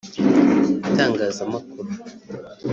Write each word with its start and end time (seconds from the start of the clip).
itangazamakuru 0.87 1.87